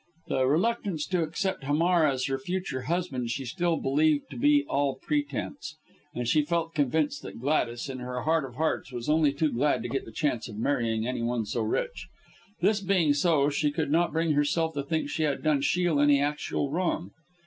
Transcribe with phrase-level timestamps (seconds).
[0.29, 4.95] The reluctance to accept Hamar as her future husband she still believed to be all
[4.99, 5.77] pretence,
[6.15, 9.83] and she felt convinced that Gladys, in her heart of hearts, was only too glad
[9.83, 12.07] to get the chance of marrying any one so rich.
[12.61, 16.19] This being so, she could not bring herself to think she had done Shiel any
[16.19, 17.11] actual wrong.